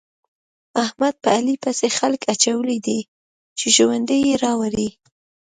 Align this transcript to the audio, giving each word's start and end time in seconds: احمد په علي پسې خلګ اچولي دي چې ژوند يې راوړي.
احمد 0.83 1.13
په 1.23 1.29
علي 1.37 1.55
پسې 1.63 1.87
خلګ 1.97 2.19
اچولي 2.33 2.77
دي 2.85 2.99
چې 3.57 3.65
ژوند 3.75 4.07
يې 4.27 4.33
راوړي. 4.43 4.89